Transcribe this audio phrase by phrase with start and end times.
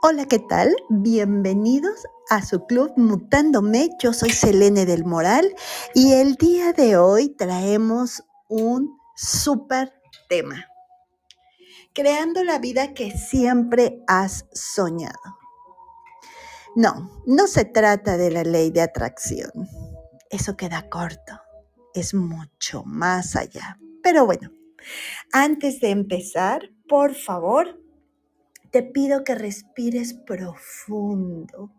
[0.00, 0.76] Hola, ¿qué tal?
[0.88, 3.88] Bienvenidos a su club Mutándome.
[4.00, 5.52] Yo soy Selene del Moral
[5.92, 9.92] y el día de hoy traemos un súper
[10.28, 10.68] tema.
[11.94, 15.18] Creando la vida que siempre has soñado.
[16.76, 19.50] No, no se trata de la ley de atracción.
[20.30, 21.40] Eso queda corto.
[21.92, 23.80] Es mucho más allá.
[24.00, 24.52] Pero bueno,
[25.32, 27.80] antes de empezar, por favor,
[28.70, 31.72] te pido que respires profundo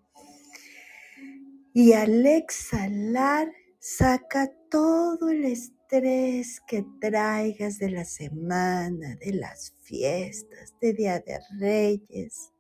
[1.73, 10.75] y al exhalar saca todo el estrés que traigas de la semana, de las fiestas,
[10.81, 12.51] de Día de Reyes,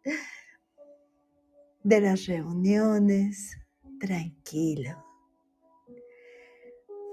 [1.83, 3.57] de las reuniones.
[3.99, 5.05] Tranquilo.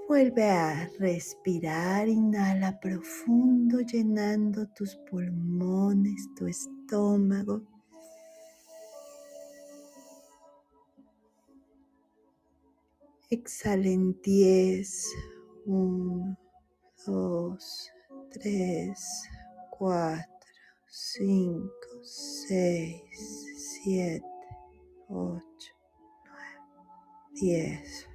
[0.07, 6.76] Vuelve a respirar, inhala profundo, llenando tus pulmones, tu estómago.
[13.29, 15.05] Exhala en 10,
[15.65, 16.37] 1,
[17.05, 17.91] 2,
[18.31, 19.29] 3,
[19.71, 20.25] 4,
[20.87, 21.69] 5,
[22.01, 23.01] 6,
[23.83, 24.25] 7,
[25.09, 25.43] 8,
[26.23, 28.07] 9, 10.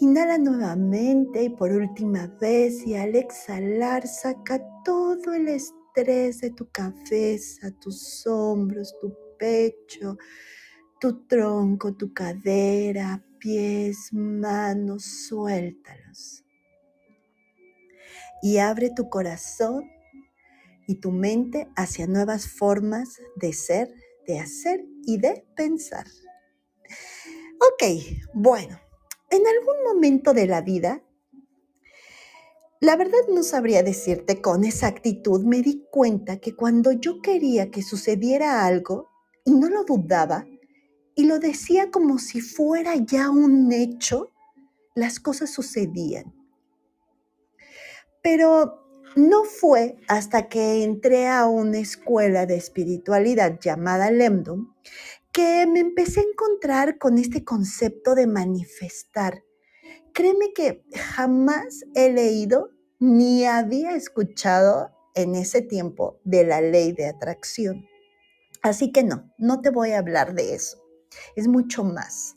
[0.00, 5.48] Inhala nuevamente y por última vez y al exhalar saca todo el
[5.94, 10.16] estrés de tu cabeza, tus hombros, tu pecho,
[11.00, 16.44] tu tronco, tu cadera, pies, manos, suéltalos.
[18.42, 19.90] Y abre tu corazón
[20.86, 23.92] y tu mente hacia nuevas formas de ser,
[24.26, 26.06] de hacer y de pensar.
[27.60, 27.84] Ok,
[28.34, 28.80] bueno
[29.32, 31.02] en algún momento de la vida,
[32.82, 37.80] la verdad no sabría decirte con exactitud, me di cuenta que cuando yo quería que
[37.80, 39.08] sucediera algo
[39.44, 40.48] y no lo dudaba
[41.14, 44.32] y lo decía como si fuera ya un hecho,
[44.96, 46.34] las cosas sucedían.
[48.20, 54.74] Pero no fue hasta que entré a una escuela de espiritualidad llamada Lemdom
[55.30, 59.44] que me empecé a encontrar con este concepto de manifestar.
[60.14, 67.06] Créeme que jamás he leído ni había escuchado en ese tiempo de la ley de
[67.06, 67.86] atracción.
[68.62, 70.82] Así que no, no te voy a hablar de eso.
[71.34, 72.36] Es mucho más.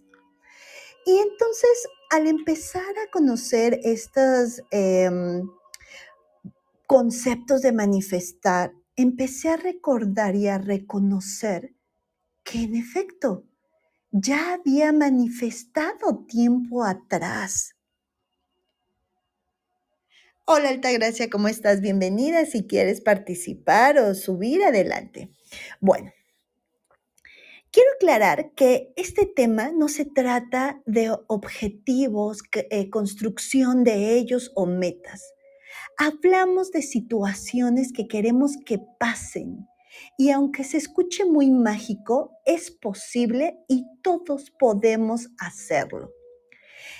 [1.05, 5.47] Y entonces, al empezar a conocer estos em,
[6.87, 11.75] conceptos de manifestar, empecé a recordar y a reconocer
[12.43, 13.43] que en efecto
[14.17, 17.75] ya había manifestado tiempo atrás.
[20.45, 21.81] Hola Altagracia, ¿cómo estás?
[21.81, 25.31] Bienvenida si quieres participar o subir adelante.
[25.81, 26.13] Bueno,
[27.71, 34.65] quiero aclarar que este tema no se trata de objetivos, eh, construcción de ellos o
[34.65, 35.33] metas.
[35.97, 39.67] Hablamos de situaciones que queremos que pasen
[40.17, 46.11] y aunque se escuche muy mágico, es posible y todos podemos hacerlo.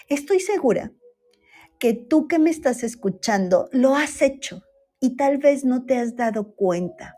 [0.09, 0.91] Estoy segura
[1.79, 4.61] que tú que me estás escuchando lo has hecho
[5.00, 7.16] y tal vez no te has dado cuenta.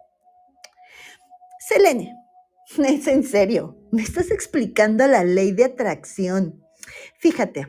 [1.60, 2.16] Selene,
[2.78, 6.64] es en serio, me estás explicando la ley de atracción.
[7.20, 7.68] Fíjate,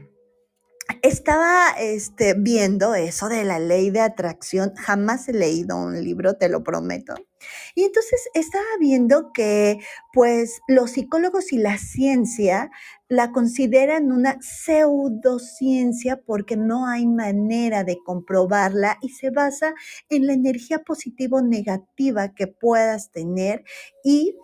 [1.03, 4.75] estaba este, viendo eso de la ley de atracción.
[4.77, 7.15] Jamás he leído un libro, te lo prometo.
[7.75, 9.79] Y entonces estaba viendo que,
[10.13, 12.71] pues, los psicólogos y la ciencia
[13.09, 19.75] la consideran una pseudociencia porque no hay manera de comprobarla y se basa
[20.11, 23.65] en la energía positiva o negativa que puedas tener
[24.05, 24.35] y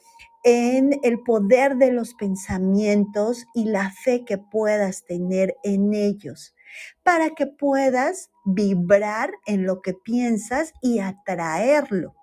[0.44, 6.54] en el poder de los pensamientos y la fe que puedas tener en ellos,
[7.02, 12.14] para que puedas vibrar en lo que piensas y atraerlo.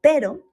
[0.00, 0.50] Pero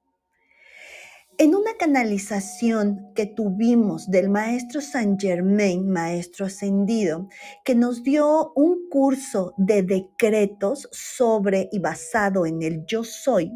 [1.40, 7.30] en una canalización que tuvimos del maestro Saint Germain, maestro ascendido,
[7.64, 13.56] que nos dio un curso de decretos sobre y basado en el yo soy,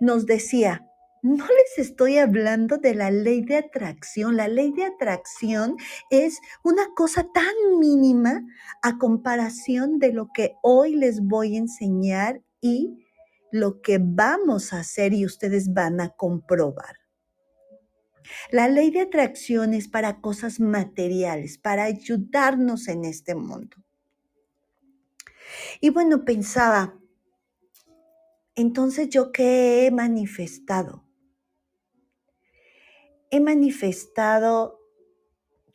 [0.00, 0.84] nos decía,
[1.22, 4.36] no les estoy hablando de la ley de atracción.
[4.36, 5.76] La ley de atracción
[6.10, 8.42] es una cosa tan mínima
[8.82, 13.06] a comparación de lo que hoy les voy a enseñar y
[13.52, 16.96] lo que vamos a hacer y ustedes van a comprobar.
[18.50, 23.76] La ley de atracción es para cosas materiales, para ayudarnos en este mundo.
[25.80, 26.98] Y bueno, pensaba,
[28.56, 31.04] entonces yo qué he manifestado?
[33.32, 34.78] He manifestado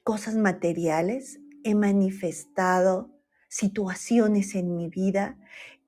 [0.03, 3.09] cosas materiales, he manifestado
[3.49, 5.39] situaciones en mi vida,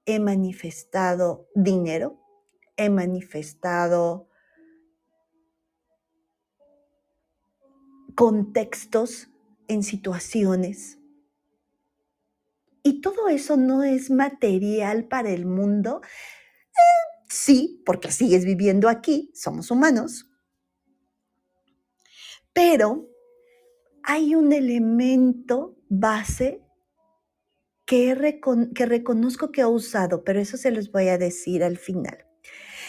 [0.06, 2.20] he manifestado dinero,
[2.76, 4.28] he manifestado
[8.16, 9.30] contextos
[9.68, 10.98] en situaciones.
[12.82, 16.02] Y todo eso no es material para el mundo.
[16.04, 20.29] Eh, sí, porque sigues viviendo aquí, somos humanos.
[22.54, 23.08] Pero
[24.04, 26.62] hay un elemento base
[27.86, 28.40] que,
[28.76, 32.26] que reconozco que he usado, pero eso se los voy a decir al final.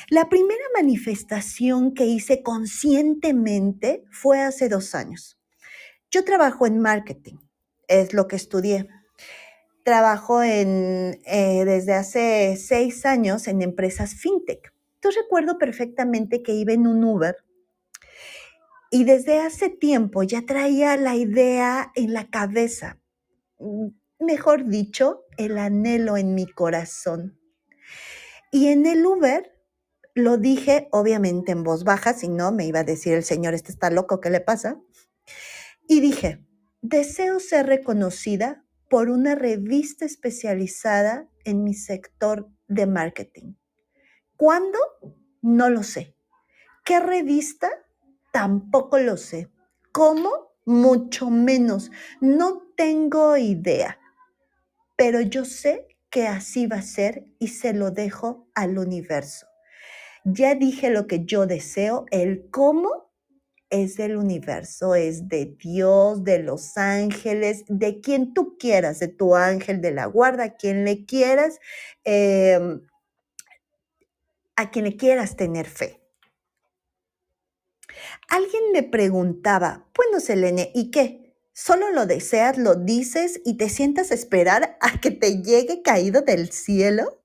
[0.09, 5.39] La primera manifestación que hice conscientemente fue hace dos años.
[6.11, 7.37] Yo trabajo en marketing,
[7.87, 8.89] es lo que estudié.
[9.85, 14.75] Trabajo en, eh, desde hace seis años en empresas fintech.
[14.97, 17.37] Entonces recuerdo perfectamente que iba en un Uber
[18.91, 23.01] y desde hace tiempo ya traía la idea en la cabeza,
[23.59, 23.89] mm,
[24.19, 27.39] mejor dicho, el anhelo en mi corazón.
[28.51, 29.53] Y en el Uber
[30.15, 33.71] lo dije obviamente en voz baja, si no me iba a decir el señor, este
[33.71, 34.81] está loco, ¿qué le pasa?
[35.89, 36.45] Y dije,
[36.83, 43.55] deseo ser reconocida por una revista especializada en mi sector de marketing.
[44.37, 44.79] ¿Cuándo?
[45.43, 46.17] No lo sé.
[46.85, 47.71] ¿Qué revista?
[48.33, 49.49] Tampoco lo sé.
[49.93, 50.31] ¿Cómo?
[50.65, 51.91] Mucho menos.
[52.21, 53.99] No tengo idea.
[54.97, 59.47] Pero yo sé que así va a ser y se lo dejo al universo.
[60.25, 63.11] Ya dije lo que yo deseo, el cómo
[63.71, 69.37] es del universo, es de Dios, de los ángeles, de quien tú quieras, de tu
[69.37, 71.61] ángel de la guarda, quien le quieras,
[72.05, 72.83] em,
[74.57, 76.00] a quien le quieras tener fe.
[78.29, 81.37] Alguien me preguntaba, bueno, Selene, ¿y qué?
[81.53, 86.23] ¿Solo lo deseas, lo dices y te sientas a esperar a que te llegue caído
[86.23, 87.23] del cielo?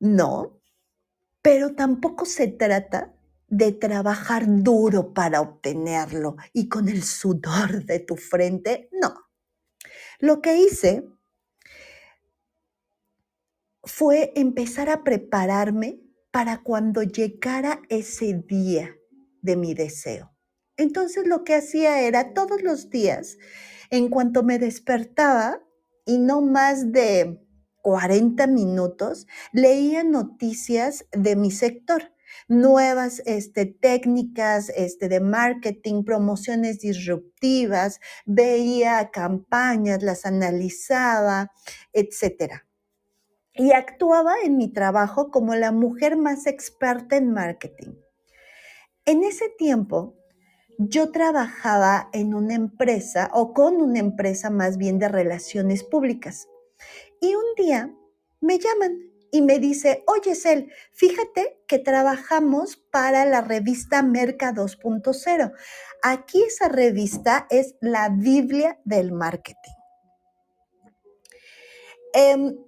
[0.00, 0.60] No,
[1.42, 3.14] pero tampoco se trata
[3.46, 9.14] de trabajar duro para obtenerlo y con el sudor de tu frente, no.
[10.18, 11.04] Lo que hice
[13.84, 16.00] fue empezar a prepararme
[16.30, 18.97] para cuando llegara ese día
[19.42, 20.32] de mi deseo.
[20.76, 23.36] Entonces lo que hacía era todos los días,
[23.90, 25.60] en cuanto me despertaba,
[26.06, 27.38] y no más de
[27.82, 32.12] 40 minutos, leía noticias de mi sector,
[32.48, 41.52] nuevas este, técnicas este, de marketing, promociones disruptivas, veía campañas, las analizaba,
[41.92, 42.62] etc.
[43.54, 47.94] Y actuaba en mi trabajo como la mujer más experta en marketing.
[49.08, 50.18] En ese tiempo,
[50.76, 56.46] yo trabajaba en una empresa o con una empresa más bien de relaciones públicas.
[57.18, 57.90] Y un día
[58.42, 65.54] me llaman y me dice, oye Cel, fíjate que trabajamos para la revista Merca 2.0.
[66.02, 69.72] Aquí esa revista es la Biblia del marketing.
[72.12, 72.58] Em,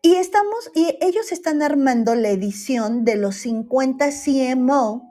[0.00, 5.09] y estamos, y ellos están armando la edición de los 50 CMO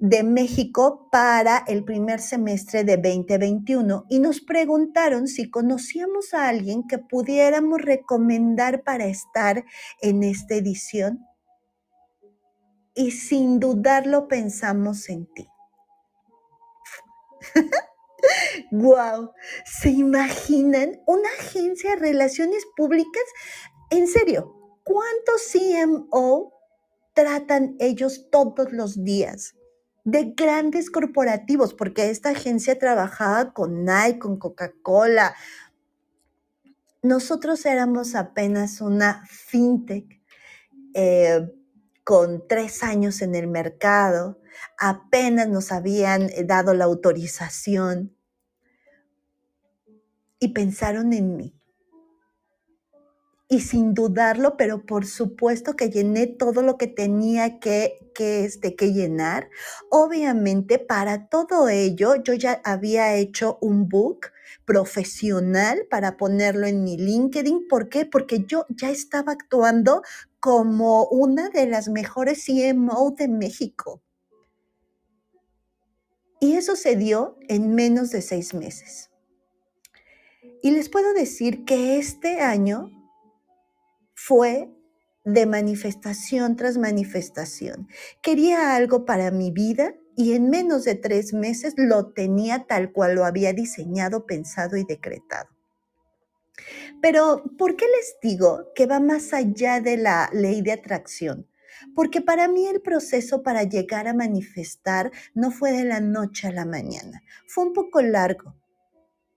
[0.00, 6.86] de México para el primer semestre de 2021 y nos preguntaron si conocíamos a alguien
[6.88, 9.62] que pudiéramos recomendar para estar
[10.00, 11.26] en esta edición.
[12.94, 15.46] Y sin dudarlo pensamos en ti.
[18.70, 19.32] ¡Wow!
[19.66, 23.22] ¿Se imaginan una agencia de relaciones públicas?
[23.90, 26.54] En serio, ¿cuántos CMO
[27.12, 29.56] tratan ellos todos los días?
[30.04, 35.34] De grandes corporativos, porque esta agencia trabajaba con Nike, con Coca-Cola.
[37.02, 40.20] Nosotros éramos apenas una fintech
[40.94, 41.48] eh,
[42.04, 44.40] con tres años en el mercado,
[44.78, 48.16] apenas nos habían eh, dado la autorización
[50.38, 51.59] y pensaron en mí
[53.52, 58.76] y sin dudarlo, pero por supuesto que llené todo lo que tenía que, que, este,
[58.76, 59.50] que llenar.
[59.90, 64.28] Obviamente, para todo ello, yo ya había hecho un book
[64.64, 67.66] profesional para ponerlo en mi LinkedIn.
[67.68, 68.06] ¿Por qué?
[68.06, 70.02] Porque yo ya estaba actuando
[70.38, 74.00] como una de las mejores CMO de México.
[76.38, 79.10] Y eso se dio en menos de seis meses.
[80.62, 82.99] Y les puedo decir que este año
[84.30, 84.70] fue
[85.24, 87.88] de manifestación tras manifestación.
[88.22, 93.16] Quería algo para mi vida y en menos de tres meses lo tenía tal cual
[93.16, 95.48] lo había diseñado, pensado y decretado.
[97.02, 101.48] Pero, ¿por qué les digo que va más allá de la ley de atracción?
[101.96, 106.52] Porque para mí el proceso para llegar a manifestar no fue de la noche a
[106.52, 108.54] la mañana, fue un poco largo.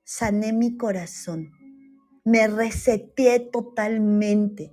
[0.03, 1.49] Sané mi corazón,
[2.25, 4.71] me reseteé totalmente,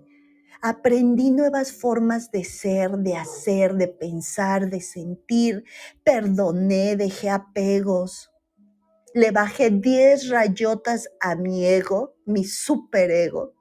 [0.63, 5.65] aprendí nuevas formas de ser, de hacer, de pensar, de sentir,
[6.05, 8.31] perdoné, dejé apegos,
[9.15, 13.55] le bajé 10 rayotas a mi ego, mi superego.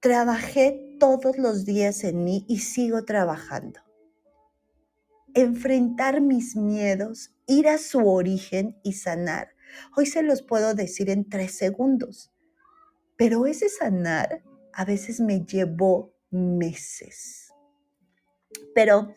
[0.00, 3.80] Trabajé todos los días en mí y sigo trabajando.
[5.34, 9.50] Enfrentar mis miedos, ir a su origen y sanar.
[9.96, 12.32] Hoy se los puedo decir en tres segundos,
[13.16, 14.42] pero ese sanar
[14.80, 17.52] a veces me llevó meses.
[18.74, 19.14] Pero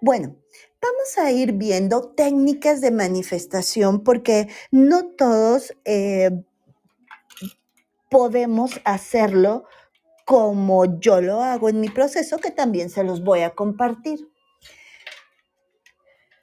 [0.00, 0.36] bueno,
[0.82, 6.42] Vamos a ir viendo técnicas de manifestación porque no todos eh,
[8.10, 9.64] podemos hacerlo
[10.26, 14.28] como yo lo hago en mi proceso, que también se los voy a compartir.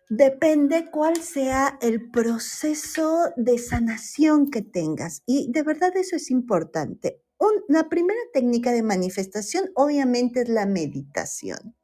[0.08, 5.22] Depende cuál sea el proceso de sanación que tengas.
[5.26, 7.22] Y de verdad eso es importante.
[7.40, 11.76] Una primera técnica de manifestación obviamente es la meditación.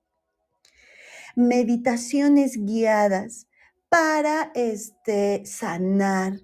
[1.35, 3.47] Meditaciones guiadas
[3.89, 6.41] para este, sanar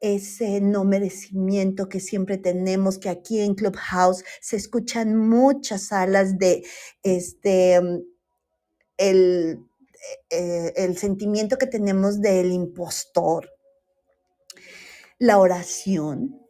[0.00, 6.64] ese no merecimiento que siempre tenemos, que aquí en Clubhouse se escuchan muchas salas de
[7.02, 7.80] este,
[8.96, 9.58] el,
[10.30, 13.48] eh, el sentimiento que tenemos del impostor,
[15.18, 16.41] la oración,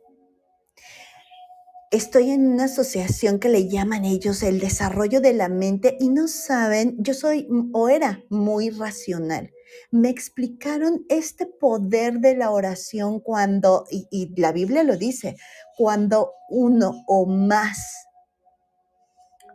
[1.93, 6.27] estoy en una asociación que le llaman ellos el desarrollo de la mente y no
[6.27, 9.53] saben, yo soy o era muy racional.
[9.91, 15.37] Me explicaron este poder de la oración cuando, y, la Biblia lo dice,
[15.77, 17.79] cuando uno o más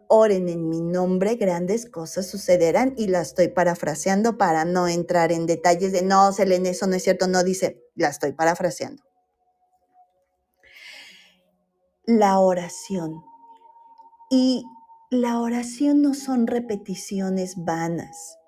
[0.07, 5.47] oren en mi nombre, grandes cosas sucederán y la estoy parafraseando para no entrar en
[5.47, 9.07] detalles de no, Selene, eso no es cierto, no dice, la estoy parafraseando
[12.07, 13.25] la oración.
[14.29, 14.65] Y
[15.11, 18.39] la oración no son repeticiones vanas,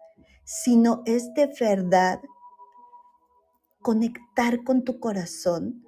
[0.45, 2.21] sino es de verdad
[3.81, 5.83] conectar con tu corazón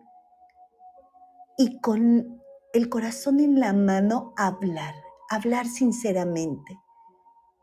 [1.57, 2.41] y con
[2.73, 4.93] el corazón en la mano hablar,
[5.29, 6.77] hablar sinceramente.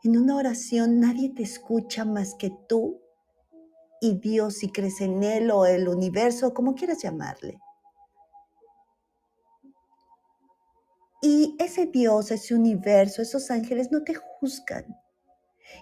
[0.03, 2.99] En una oración nadie te escucha más que tú
[4.01, 7.59] y Dios si crees en Él o el universo, como quieras llamarle.
[11.21, 14.85] Y ese Dios, ese universo, esos ángeles no te juzgan.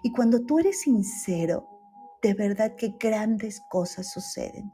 [0.03, 1.67] Y cuando tú eres sincero,
[2.21, 4.71] de verdad que grandes cosas suceden.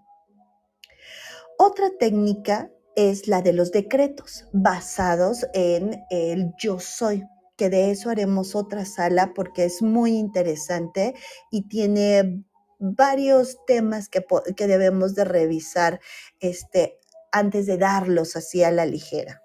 [1.57, 7.23] Otra técnica es la de los decretos, basados en el yo soy,
[7.57, 11.13] que de eso haremos otra sala porque es muy interesante
[11.51, 12.43] y tiene
[12.79, 15.99] varios temas que, que debemos de revisar
[16.39, 16.99] este,
[17.31, 19.42] antes de darlos así a la ligera.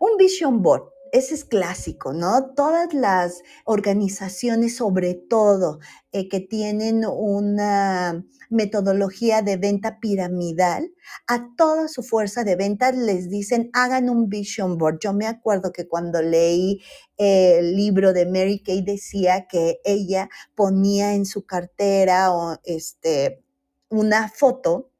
[0.00, 2.54] Un vision board, ese es clásico, ¿no?
[2.54, 5.78] Todas las organizaciones, sobre todo,
[6.10, 10.90] eh, que tienen una metodología de venta piramidal,
[11.26, 15.00] a toda su fuerza de venta les dicen, hagan un vision board.
[15.00, 16.80] Yo me acuerdo que cuando leí
[17.18, 23.44] el libro de Mary Kay decía que ella ponía en su cartera o este,
[23.90, 24.91] una foto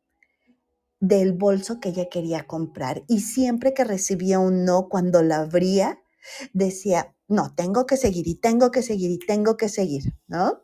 [1.02, 3.02] del bolso que ella quería comprar.
[3.08, 6.00] Y siempre que recibía un no, cuando la abría,
[6.52, 10.62] decía, no, tengo que seguir y tengo que seguir y tengo que seguir, ¿no?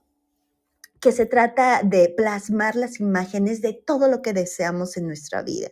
[1.00, 5.70] Que se trata de plasmar las imágenes de todo lo que deseamos en nuestra vida.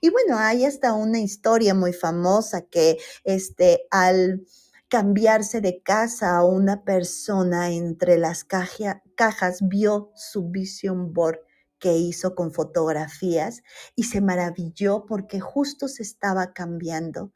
[0.00, 4.46] Y bueno, hay hasta una historia muy famosa que este, al
[4.88, 11.45] cambiarse de casa una persona entre las cajas vio su vision board
[11.78, 13.62] que hizo con fotografías
[13.94, 17.32] y se maravilló porque justo se estaba cambiando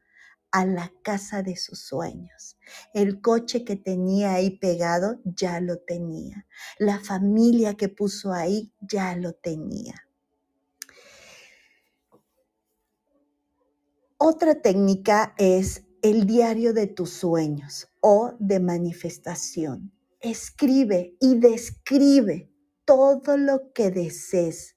[0.51, 2.59] a la casa de sus sueños.
[2.93, 6.47] El coche que tenía ahí pegado ya lo tenía.
[6.79, 9.95] La familia que puso ahí ya lo tenía.
[14.19, 19.93] Otra técnica es el diario de tus sueños o de manifestación.
[20.21, 22.50] Escribe y describe
[22.91, 24.75] todo lo que desees.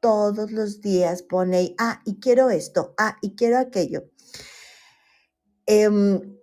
[0.00, 4.04] Todos los días pone ahí, ah, y quiero esto, ah, y quiero aquello.
[5.66, 6.38] Em,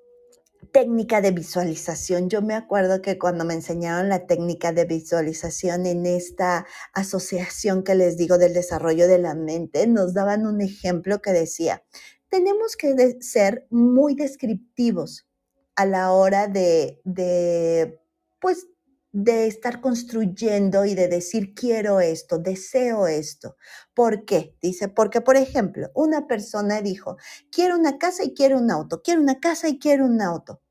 [0.71, 2.29] técnica de visualización.
[2.29, 7.95] Yo me acuerdo que cuando me enseñaron la técnica de visualización en esta asociación que
[7.95, 11.83] les digo del desarrollo de la mente, nos daban un ejemplo que decía,
[12.29, 15.27] tenemos que ser muy descriptivos
[15.75, 17.99] a la hora de, de,
[18.39, 18.67] pues,
[19.11, 23.57] de estar construyendo y de decir quiero esto, deseo esto.
[23.93, 24.55] ¿Por qué?
[24.61, 27.17] Dice, porque por ejemplo, una persona dijo,
[27.51, 30.61] quiero una casa y quiero un auto, quiero una casa y quiero un auto.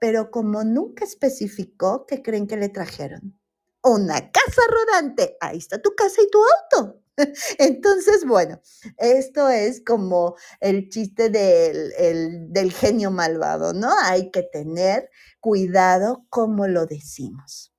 [0.00, 3.38] Pero como nunca especificó, ¿qué creen que le trajeron?
[3.82, 5.36] Una casa rodante.
[5.40, 7.02] Ahí está tu casa y tu auto.
[7.58, 8.60] Entonces, bueno,
[8.98, 13.90] esto es como el chiste del, del genio malvado, ¿no?
[14.04, 17.72] Hay que tener cuidado cómo lo decimos.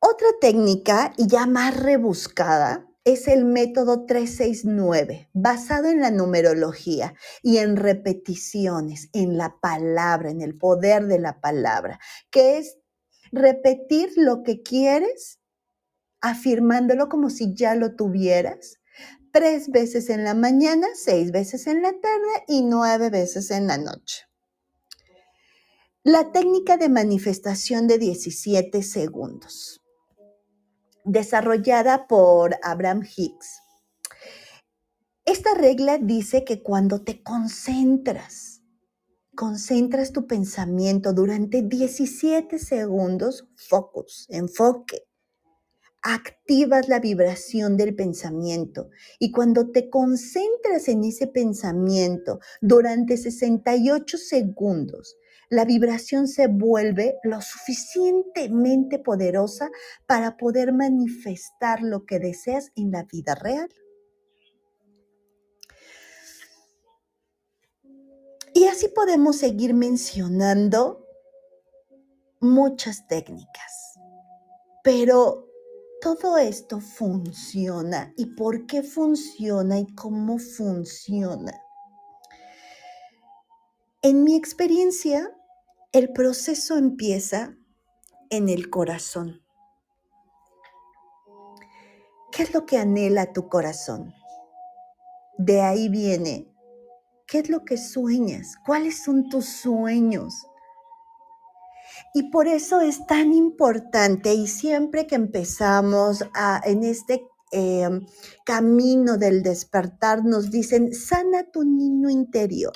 [0.00, 7.58] Otra técnica, y ya más rebuscada, es el método 369, basado en la numerología y
[7.58, 11.98] en repeticiones, en la palabra, en el poder de la palabra,
[12.30, 12.78] que es
[13.32, 15.40] repetir lo que quieres,
[16.20, 18.78] afirmándolo como si ya lo tuvieras,
[19.32, 23.78] tres veces en la mañana, seis veces en la tarde y nueve veces en la
[23.78, 24.26] noche.
[26.04, 29.82] La técnica de manifestación de 17 segundos
[31.08, 33.60] desarrollada por Abraham Hicks.
[35.24, 38.62] Esta regla dice que cuando te concentras,
[39.34, 45.08] concentras tu pensamiento durante 17 segundos, focus, enfoque,
[46.02, 48.88] activas la vibración del pensamiento
[49.18, 55.17] y cuando te concentras en ese pensamiento durante 68 segundos,
[55.50, 59.70] la vibración se vuelve lo suficientemente poderosa
[60.06, 63.68] para poder manifestar lo que deseas en la vida real.
[68.54, 71.06] Y así podemos seguir mencionando
[72.40, 73.98] muchas técnicas.
[74.82, 75.48] Pero
[76.00, 78.12] todo esto funciona.
[78.16, 81.52] ¿Y por qué funciona y cómo funciona?
[84.02, 85.32] En mi experiencia,
[85.92, 87.56] el proceso empieza
[88.28, 89.40] en el corazón.
[92.30, 94.12] ¿Qué es lo que anhela tu corazón?
[95.38, 96.52] De ahí viene,
[97.26, 98.56] ¿qué es lo que sueñas?
[98.66, 100.34] ¿Cuáles son tus sueños?
[102.12, 108.04] Y por eso es tan importante y siempre que empezamos a, en este em,
[108.44, 112.74] camino del despertar nos dicen, sana tu niño interior.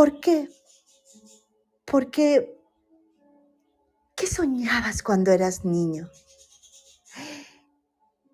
[0.00, 0.48] ¿Por qué?
[1.84, 2.58] Porque,
[4.16, 6.08] ¿qué soñabas cuando eras niño?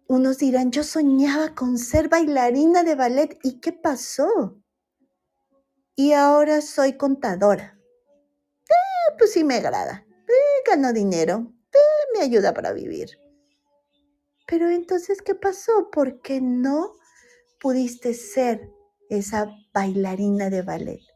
[0.07, 3.37] Unos dirán, yo soñaba con ser bailarina de ballet.
[3.43, 4.63] ¿Y qué pasó?
[5.97, 7.77] Y ahora soy contadora.
[8.69, 10.07] Eh, pues sí me agrada.
[10.09, 11.53] Eh, gano dinero.
[11.73, 13.19] Eh, me ayuda para vivir.
[14.47, 15.91] Pero entonces, ¿qué pasó?
[15.91, 16.93] ¿Por qué no
[17.59, 18.71] pudiste ser
[19.11, 21.16] esa bailarina de ballet?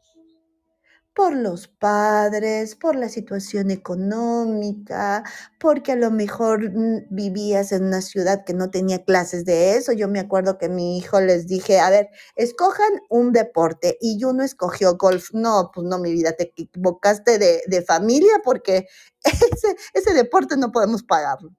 [1.13, 5.23] Por los padres, por la situación económica,
[5.59, 9.91] porque a lo mejor mm, vivías en una ciudad que no tenía clases de eso.
[9.91, 14.43] Yo me acuerdo que mi hijo les dije, a ver, escojan un deporte y uno
[14.43, 15.29] escogió golf.
[15.33, 18.87] No, pues no, mi vida, te equivocaste de, de familia porque
[19.23, 21.51] ese, ese deporte no podemos pagarlo.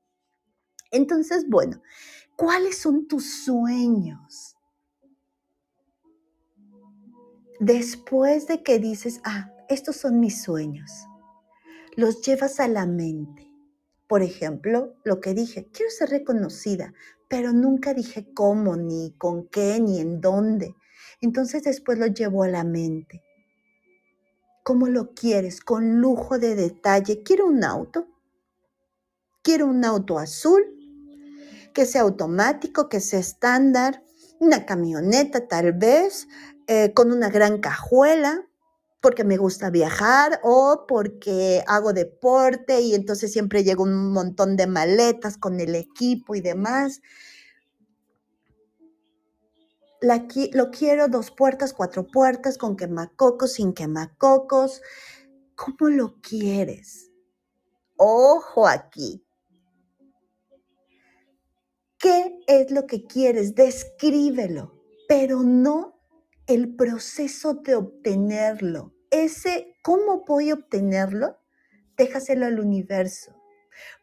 [0.92, 1.82] Entonces, bueno,
[2.36, 4.51] ¿cuáles son tus sueños?
[7.62, 10.90] Después de que dices, ah, estos son mis sueños,
[11.94, 13.48] los llevas a la mente.
[14.08, 16.92] Por ejemplo, lo que dije, quiero ser reconocida,
[17.28, 20.74] pero nunca dije cómo, ni con qué, ni en dónde.
[21.20, 23.22] Entonces después lo llevo a la mente.
[24.64, 25.60] ¿Cómo lo quieres?
[25.60, 27.22] Con lujo de detalle.
[27.22, 28.08] Quiero un auto.
[29.42, 30.64] Quiero un auto azul,
[31.72, 34.02] que sea automático, que sea estándar,
[34.42, 36.26] una camioneta tal vez,
[36.66, 38.46] eh, con una gran cajuela,
[39.02, 44.68] porque me gusta viajar o porque hago deporte y entonces siempre llego un montón de
[44.68, 47.00] maletas con el equipo y demás.
[50.52, 54.80] lo quiero dos puertas, cuatro puertas, con quemacocos, sin quemacocos.
[55.56, 57.10] ¿Cómo lo quieres?
[57.96, 59.24] Ojo aquí.
[61.98, 63.54] ¿Qué es lo que quieres?
[63.54, 64.72] Descríbelo,
[65.08, 65.91] pero no
[66.54, 68.94] el proceso de obtenerlo.
[69.10, 71.38] Ese, ¿cómo voy a obtenerlo?
[71.96, 73.34] Déjaselo al universo.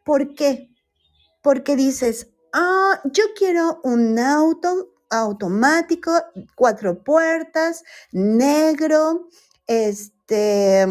[0.04, 0.70] ¿Por qué?
[1.42, 6.12] Porque dices, ah, yo quiero un auto automático,
[6.54, 7.82] cuatro puertas,
[8.12, 9.28] negro,
[9.66, 10.86] este,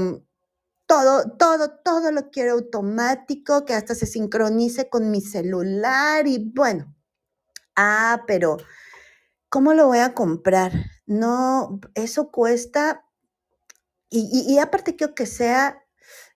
[0.86, 6.95] todo, todo, todo lo quiero automático, que hasta se sincronice con mi celular y bueno.
[7.76, 8.58] Ah, pero
[9.50, 10.74] ¿cómo lo voy a comprar?
[11.10, 13.04] No, eso cuesta,
[14.12, 15.84] y, y, aparte quiero que sea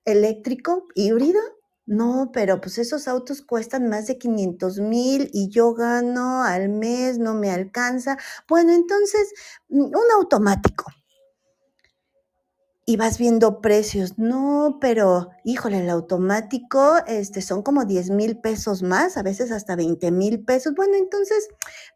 [0.06, 1.40] eléctrico, híbrido,
[1.86, 7.20] no, pero pues esos autos cuestan más de 500 mil y yo gano al mes,
[7.20, 8.18] no me alcanza.
[8.48, 9.34] Bueno, entonces,
[9.70, 10.86] mm, un automático.
[12.86, 14.18] Y vas viendo precios.
[14.18, 19.76] No, pero híjole, el automático este, son como 10 mil pesos más, a veces hasta
[19.76, 20.74] 20 mil pesos.
[20.76, 21.48] Bueno, entonces,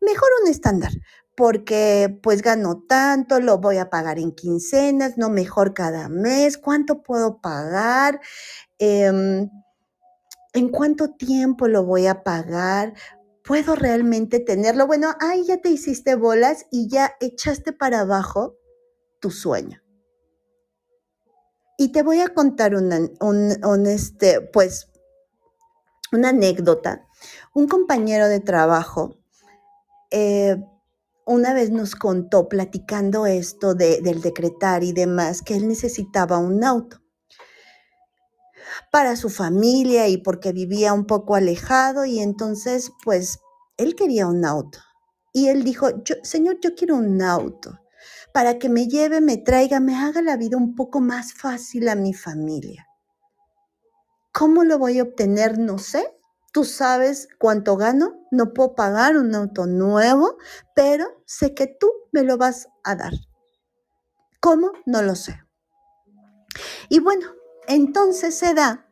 [0.01, 0.91] mejor un estándar,
[1.37, 7.03] porque pues gano tanto, lo voy a pagar en quincenas, no mejor cada mes, cuánto
[7.03, 8.19] puedo pagar.
[8.79, 9.47] Em,
[10.53, 12.95] ¿En cuánto tiempo lo voy a pagar?
[13.43, 14.87] ¿Puedo realmente tenerlo?
[14.87, 18.55] Bueno, ahí ya te hiciste bolas y ya echaste para abajo
[19.19, 19.83] tu sueño.
[21.77, 24.87] Y te voy a contar una, un, este, pues,
[26.11, 27.05] una anécdota.
[27.53, 29.19] Un compañero de trabajo
[30.09, 30.57] eh,
[31.27, 36.63] una vez nos contó, platicando esto de, del decretar y demás, que él necesitaba un
[36.63, 37.01] auto
[38.91, 43.39] para su familia y porque vivía un poco alejado y entonces pues
[43.77, 44.79] él quería un auto.
[45.33, 45.89] Y él dijo,
[46.23, 47.79] Señor, yo quiero un auto
[48.33, 51.95] para que me lleve, me traiga, me haga la vida un poco más fácil a
[51.95, 52.87] mi familia.
[54.33, 55.57] ¿Cómo lo voy a obtener?
[55.59, 56.16] No sé.
[56.57, 58.15] Tú sabes cuánto gano.
[58.31, 60.37] No puedo pagar un auto nuevo,
[60.73, 63.13] pero sé que tú me lo vas a dar.
[64.41, 64.71] ¿Cómo?
[64.87, 65.39] No lo sé.
[66.89, 67.27] Y bueno,
[67.67, 68.89] entonces se da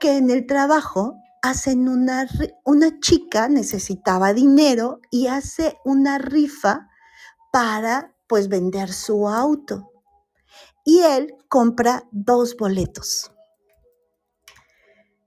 [0.00, 2.26] que en el trabajo hacen una,
[2.64, 6.88] una chica necesitaba dinero y hace una rifa
[7.52, 9.92] para pues vender su auto.
[10.86, 13.33] Y él compra dos boletos.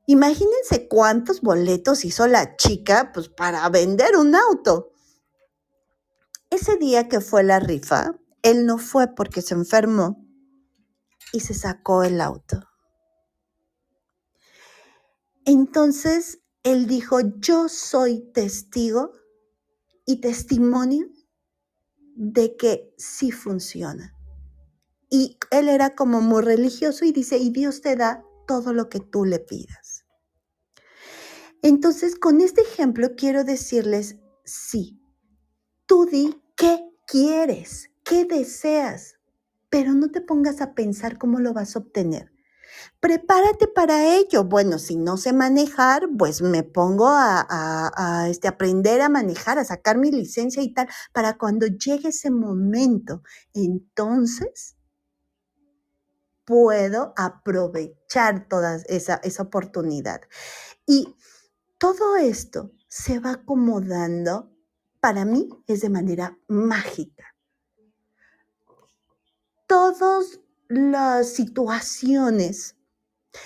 [0.10, 4.93] Imagínense cuántos boletos hizo la chica pues para vender un auto.
[6.50, 10.26] Ese día que fue la rifa, él no fue porque se enfermó
[11.34, 12.62] y se sacó el auto.
[15.43, 19.12] Entonces él dijo, yo soy testigo
[20.06, 21.08] y testimonio
[22.15, 24.13] de que sí funciona.
[25.10, 29.02] Y él era como muy religioso y dice, y Dios te da todo lo que
[29.02, 29.87] tú le pidas.
[31.62, 35.02] Entonces, con este ejemplo quiero decirles, sí,
[35.86, 39.15] tú di qué quieres, qué deseas,
[39.70, 42.32] pero no te pongas a pensar cómo lo vas a obtener
[43.00, 44.43] prepárate para ello.
[44.43, 49.98] Bueno, si no sé manejar, pues me pongo a, este, aprender a manejar, a sacar
[49.98, 54.76] mi licencia y tal, para cuando llegue ese momento, entonces
[56.46, 60.22] puedo aprovechar toda esa, esa oportunidad.
[60.86, 61.13] Y
[61.77, 64.51] todo esto se va acomodando,
[64.99, 67.35] para mí es de manera mágica.
[69.67, 72.77] Todas las situaciones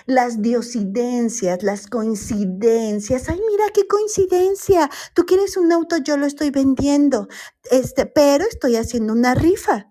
[0.05, 3.29] las diosidencias, las coincidencias.
[3.29, 4.89] Ay, mira qué coincidencia.
[5.13, 7.27] Tú quieres un auto, yo lo estoy vendiendo.
[7.69, 9.90] Este, pero estoy haciendo una rifa.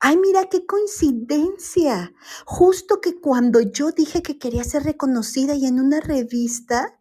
[0.00, 2.14] Ay, mira qué coincidencia.
[2.46, 6.98] Justo que cuando yo dije que quería ser reconocida y en una revista,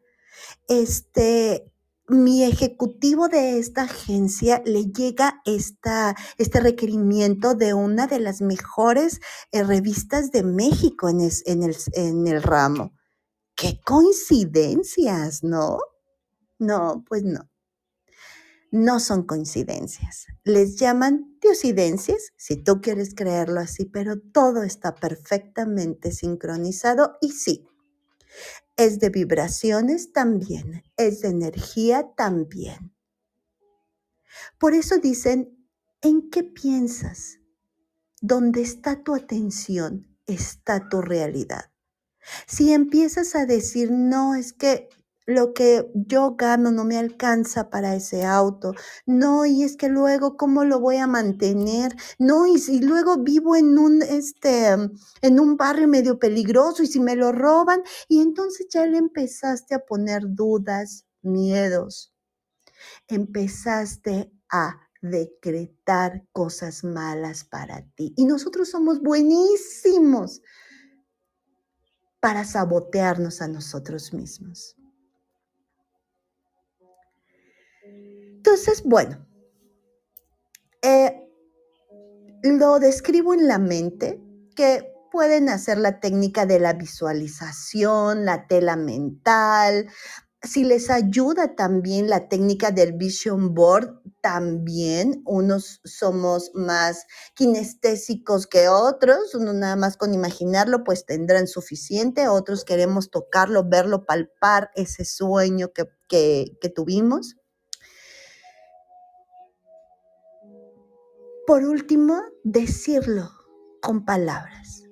[0.68, 1.72] este,
[2.08, 9.20] mi ejecutivo de esta agencia le llega esta, este requerimiento de una de las mejores
[9.52, 12.94] eh, revistas de México en, en, el, en el ramo.
[13.56, 15.78] Qué coincidencias, ¿no?
[16.60, 17.50] No, pues no.
[18.72, 20.28] No son coincidencias.
[20.44, 27.66] Les llaman diosidencias, si tú quieres creerlo así, pero todo está perfectamente sincronizado y sí,
[28.76, 32.94] es de vibraciones también, es de energía también.
[34.60, 35.68] Por eso dicen,
[36.02, 37.40] ¿en qué piensas?
[38.22, 41.72] Donde está tu atención, está tu realidad.
[42.46, 44.90] Si empiezas a decir, no, es que
[45.28, 48.74] lo que yo gano no me alcanza para ese auto.
[49.06, 51.96] No, y es que luego cómo lo voy a mantener.
[52.18, 54.70] No, y si luego vivo en un este
[55.22, 59.76] en un barrio medio peligroso y si me lo roban y entonces ya le empezaste
[59.76, 62.14] a poner dudas, miedos.
[63.08, 68.14] Empezaste a decretar cosas malas para ti.
[68.16, 70.42] Y nosotros somos buenísimos
[72.22, 74.78] para sabotearnos a nosotros mismos.
[78.48, 79.28] Entonces, bueno,
[80.82, 81.30] eh,
[82.44, 84.22] lo describo en la mente
[84.56, 89.90] que pueden hacer la técnica de la visualización, la tela mental.
[90.42, 97.06] Si les ayuda también la técnica del vision board, también unos somos más
[97.36, 104.06] kinestésicos que otros, uno nada más con imaginarlo pues tendrán suficiente, otros queremos tocarlo, verlo,
[104.06, 107.36] palpar ese sueño que, que, que tuvimos.
[111.48, 113.32] Por último, decirlo
[113.82, 114.84] con palabras.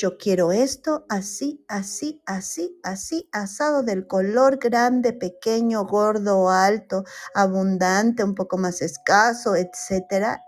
[0.00, 7.04] Yo quiero esto así, así, así, así, asado del color grande, pequeño, gordo, alto,
[7.36, 10.40] abundante, un poco más escaso, etc.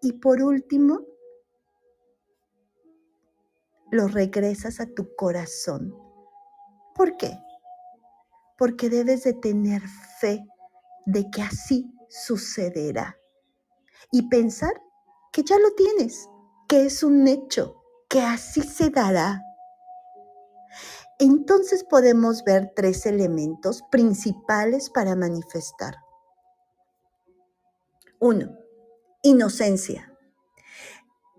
[0.00, 1.02] Y por último,
[3.90, 5.94] lo regresas a tu corazón.
[6.94, 7.38] ¿Por qué?
[8.56, 9.82] Porque debes de tener
[10.18, 10.42] fe
[11.04, 13.18] de que así sucederá
[14.10, 14.82] y pensar
[15.32, 16.28] que ya lo tienes,
[16.68, 19.42] que es un hecho, que así se dará.
[21.18, 25.96] Entonces podemos ver tres elementos principales para manifestar.
[28.18, 28.56] Uno,
[29.22, 30.12] inocencia.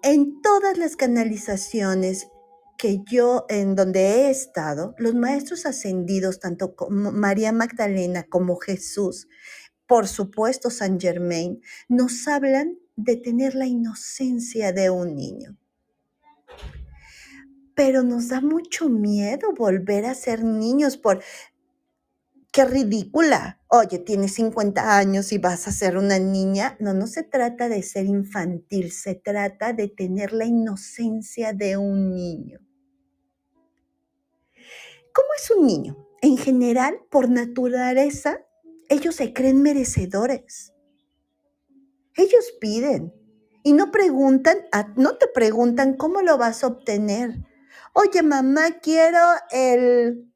[0.04, 2.28] En todas las canalizaciones
[2.78, 9.28] que yo, en donde he estado, los maestros ascendidos, tanto como María Magdalena como Jesús,
[9.88, 15.58] por supuesto San Germain, nos hablan de tener la inocencia de un niño.
[17.74, 21.24] Pero nos da mucho miedo volver a ser niños por...
[22.52, 23.62] Qué ridícula.
[23.68, 26.76] Oye, tienes 50 años y vas a ser una niña.
[26.80, 32.16] No, no se trata de ser infantil, se trata de tener la inocencia de un
[32.16, 32.60] niño.
[35.14, 36.08] ¿Cómo es un niño?
[36.22, 38.47] En general, por naturaleza,
[38.90, 40.74] ellos se creen merecedores.
[42.16, 43.14] Ellos piden
[43.64, 44.58] y no preguntan,
[44.96, 47.36] no te preguntan cómo lo vas a obtener.
[47.94, 49.20] Oye, mamá, quiero
[49.52, 50.32] el,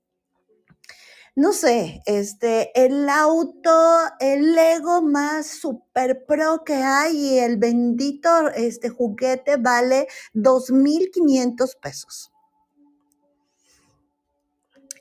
[1.36, 8.50] no sé, este, el auto, el Lego más super pro que hay y el bendito
[8.50, 12.32] este juguete vale 2.500 pesos.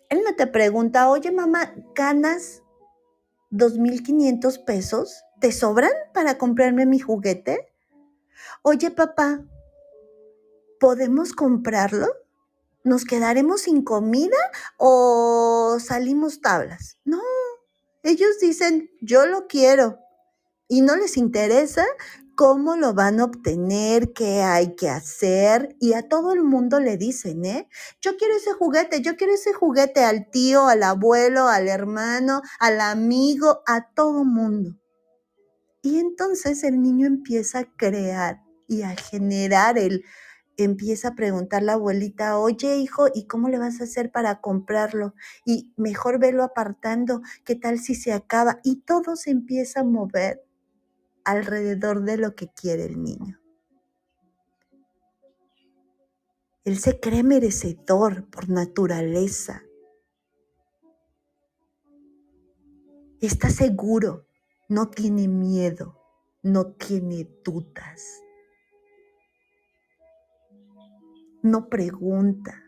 [0.09, 2.60] Él no te pregunta, oye mamá, ¿ganas
[3.51, 5.25] 2.500 pesos?
[5.41, 7.73] ¿Te sobran para comprarme mi juguete?
[8.63, 9.43] Oye, papá,
[10.79, 12.07] ¿podemos comprarlo?
[12.85, 14.37] ¿Nos quedaremos sin comida
[14.79, 16.99] o salimos tablas?
[17.05, 17.21] No,
[18.03, 19.99] ellos dicen, yo lo quiero.
[20.69, 21.85] Y no les interesa
[22.41, 25.77] cómo lo van a obtener, qué hay que hacer.
[25.79, 27.69] Y a todo el mundo le dicen, ¿eh?
[28.01, 32.81] Yo quiero ese juguete, yo quiero ese juguete al tío, al abuelo, al hermano, al
[32.81, 34.75] amigo, a todo mundo.
[35.83, 40.03] Y entonces el niño empieza a crear y a generar el,
[40.57, 45.13] empieza a preguntar la abuelita, oye hijo, ¿y cómo le vas a hacer para comprarlo?
[45.45, 48.61] Y mejor velo apartando, ¿qué tal si se acaba?
[48.65, 50.41] Y todo se empieza a mover
[51.25, 53.41] alrededor de lo que quiere el niño.
[56.65, 59.63] Él se cree merecedor por naturaleza.
[63.21, 64.27] Está seguro,
[64.69, 65.99] no tiene miedo,
[66.43, 68.23] no tiene dudas.
[71.43, 72.63] No pregunta.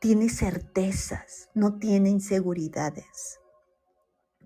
[0.00, 3.41] Tiene certezas, no tiene inseguridades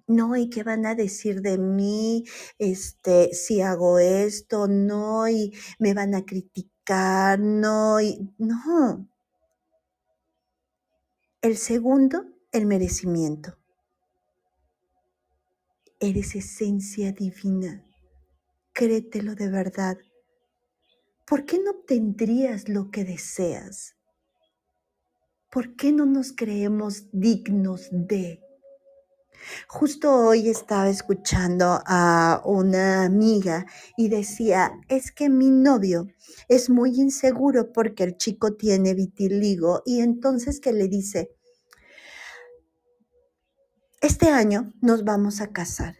[0.06, 2.24] no, ¿y qué van a decir de mí?
[2.58, 9.08] Este, si hago esto, no, y me van a criticar, no, y no.
[11.42, 13.56] El segundo, el merecimiento.
[15.98, 17.84] Eres esencia divina.
[18.72, 19.96] Créetelo de verdad.
[21.26, 23.96] ¿Por qué no obtendrías lo que deseas?
[25.50, 28.45] ¿Por qué no nos creemos dignos de?
[29.68, 36.08] Justo hoy estaba escuchando a una amiga y decía, es que mi novio
[36.48, 41.30] es muy inseguro porque el chico tiene vitiligo y entonces que le dice,
[44.00, 45.96] este año nos vamos a casar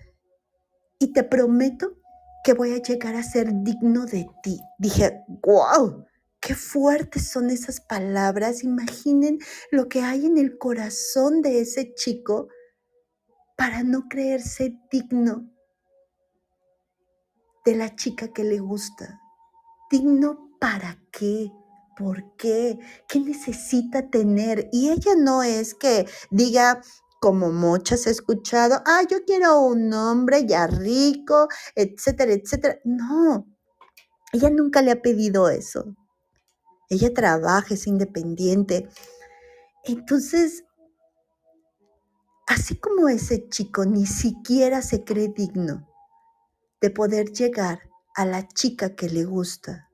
[0.98, 1.96] y te prometo
[2.44, 4.60] que voy a llegar a ser digno de ti.
[4.78, 6.04] Dije, wow,
[6.40, 8.62] qué fuertes son esas palabras.
[8.62, 9.38] Imaginen
[9.72, 12.48] lo que hay en el corazón de ese chico
[13.56, 15.50] para no creerse digno
[17.64, 19.20] de la chica que le gusta.
[19.90, 21.50] ¿Digno para qué?
[21.96, 22.78] ¿Por qué?
[23.08, 24.68] ¿Qué necesita tener?
[24.72, 26.82] Y ella no es que diga
[27.20, 32.78] como muchas he escuchado, ah, yo quiero un hombre ya rico, etcétera, etcétera.
[32.84, 33.46] No,
[34.32, 35.96] ella nunca le ha pedido eso.
[36.88, 38.88] Ella trabaja, es independiente.
[39.84, 40.65] Entonces,
[42.46, 45.88] así como ese chico ni siquiera se cree digno
[46.80, 47.80] de poder llegar
[48.14, 49.88] a la chica que le gusta,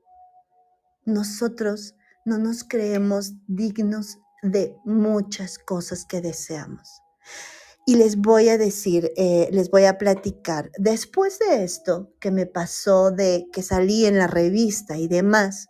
[1.05, 7.01] nosotros no nos creemos dignos de muchas cosas que deseamos.
[7.85, 12.45] Y les voy a decir, eh, les voy a platicar, después de esto que me
[12.45, 15.67] pasó de que salí en la revista y demás,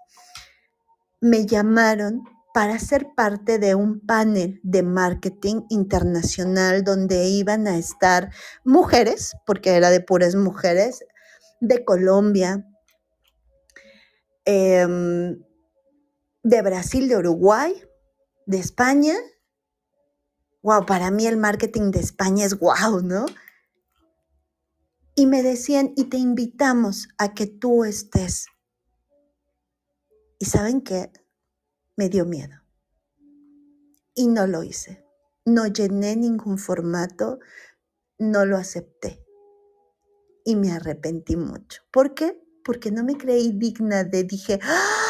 [1.21, 8.31] me llamaron para ser parte de un panel de marketing internacional donde iban a estar
[8.63, 11.03] mujeres, porque era de puras mujeres,
[11.59, 12.63] de Colombia,
[14.45, 15.41] em,
[16.43, 17.73] de Brasil, de Uruguay,
[18.45, 19.15] de España.
[20.61, 23.25] Wow, para mí el marketing de España es wow, ¿no?
[25.15, 28.45] Y me decían, y te invitamos a que tú estés.
[30.37, 31.11] ¿Y saben qué?
[31.95, 32.55] Me dio miedo.
[34.15, 35.05] Y no lo hice.
[35.45, 37.39] No llené ningún formato,
[38.17, 39.25] no lo acepté.
[40.45, 41.81] Y me arrepentí mucho.
[41.91, 42.41] ¿Por qué?
[42.63, 45.03] Porque no me creí digna de, dije, ¡Ah!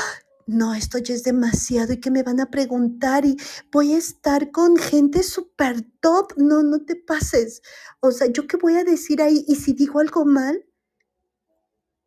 [0.46, 3.38] no, esto ya es demasiado y que me van a preguntar y
[3.72, 6.34] voy a estar con gente súper top.
[6.38, 7.62] No, no te pases.
[8.02, 9.46] O sea, ¿yo qué voy a decir ahí?
[9.48, 10.66] ¿Y si digo algo mal?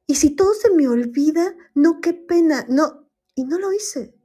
[0.07, 1.55] ¿Y si todo se me olvida?
[1.75, 2.67] No, qué pena.
[2.69, 4.16] No, y no lo hice.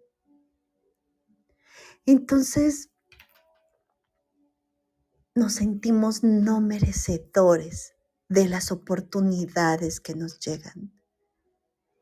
[2.06, 2.90] Entonces,
[5.36, 7.94] nos sentimos no merecedores
[8.28, 10.94] de las oportunidades que nos llegan.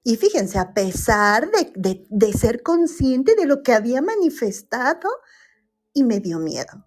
[0.04, 5.10] Y fíjense, a pesar de, ser consciente de lo que había manifestado,
[5.92, 6.86] y me dio miedo.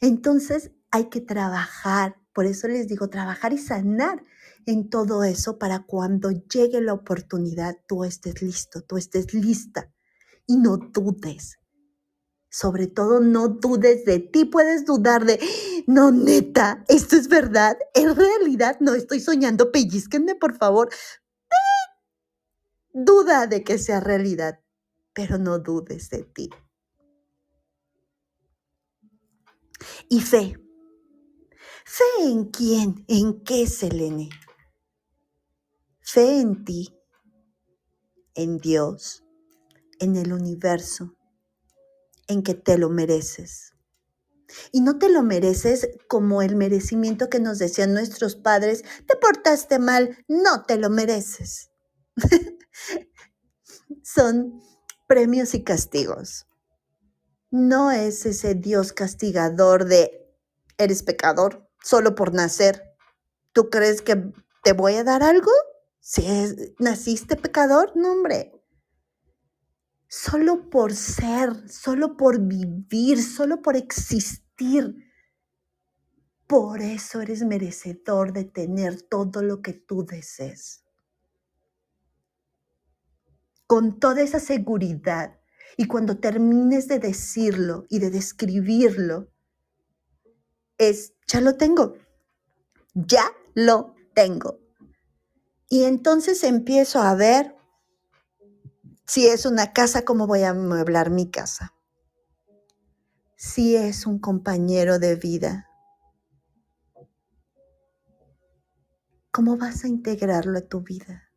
[0.00, 4.22] Entonces hay que trabajar, por eso les digo, trabajar y sanar
[4.64, 9.92] en todo eso para cuando llegue la oportunidad tú estés listo, tú estés lista
[10.48, 11.58] y no dudes.
[12.50, 15.38] Sobre todo no dudes de ti, puedes dudar de,
[15.86, 20.88] no, neta, esto es verdad, en realidad no estoy soñando, pellizquenme por favor.
[22.92, 24.60] Duda de que sea realidad,
[25.12, 26.50] pero no dudes de ti.
[30.08, 30.58] Y fe.
[31.84, 33.04] ¿Fe en quién?
[33.08, 34.30] ¿En qué, Selene?
[36.00, 36.98] Fe en ti,
[38.34, 39.22] en Dios,
[40.00, 41.16] en el universo,
[42.26, 43.74] en que te lo mereces.
[44.72, 49.78] Y no te lo mereces como el merecimiento que nos decían nuestros padres, te portaste
[49.78, 51.70] mal, no te lo mereces.
[54.02, 54.60] Son
[55.06, 56.46] premios y castigos.
[57.50, 60.34] No es ese Dios castigador de,
[60.78, 62.82] eres pecador solo por nacer.
[63.52, 64.32] ¿Tú crees que
[64.62, 65.50] te voy a dar algo?
[66.00, 66.24] Si
[66.78, 68.57] naciste pecador, no hombre
[70.08, 74.96] solo por ser, solo por vivir, solo por existir.
[76.46, 80.82] Por eso eres merecedor de tener todo lo que tú desees.
[83.66, 85.38] Con toda esa seguridad.
[85.76, 89.30] Y cuando termines de decirlo y de describirlo,
[90.78, 91.94] es, ya lo tengo.
[92.94, 94.58] Ya lo tengo.
[95.68, 97.57] Y entonces empiezo a ver
[99.08, 101.74] si es una casa, ¿cómo voy a amueblar mi casa?
[103.36, 105.66] Si es un compañero de vida,
[109.30, 111.30] ¿cómo vas a integrarlo a tu vida?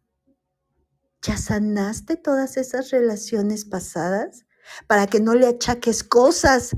[1.21, 4.45] ¿Ya sanaste todas esas relaciones pasadas
[4.85, 6.75] para que no le achaques cosas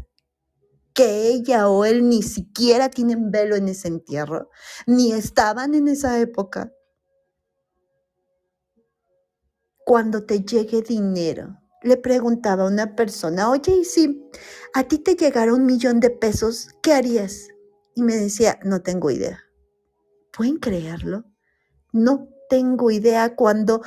[0.93, 4.51] que ella o él ni siquiera tienen velo en ese entierro,
[4.85, 6.71] ni estaban en esa época?
[9.85, 11.59] Cuando te llegue dinero.
[11.81, 14.29] Le preguntaba a una persona, oye, y si
[14.73, 17.49] a ti te llegara un millón de pesos, ¿qué harías?
[17.95, 19.43] Y me decía, no tengo idea.
[20.31, 21.25] ¿Pueden creerlo?
[21.91, 23.81] No tengo idea cuando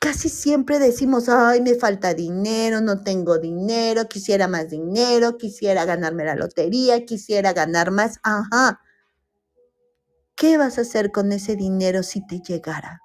[0.00, 6.24] casi siempre decimos, ay, me falta dinero, no tengo dinero, quisiera más dinero, quisiera ganarme
[6.24, 8.18] la lotería, quisiera ganar más.
[8.22, 8.80] Ajá.
[10.36, 13.02] ¿Qué vas a hacer con ese dinero si te llegara?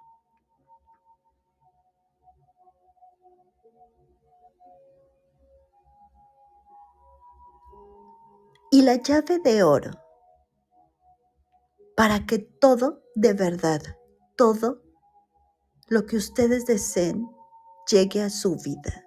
[8.74, 9.92] Y la llave de oro
[11.96, 13.84] para que todo, de verdad,
[14.36, 14.82] todo
[15.90, 17.30] lo que ustedes deseen
[17.88, 19.06] llegue a su vida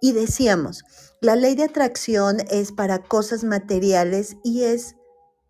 [0.00, 0.82] Y decíamos,
[1.20, 4.96] la ley de atracción es para cosas materiales y es